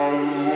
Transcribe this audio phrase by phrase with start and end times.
[0.00, 0.47] 嗯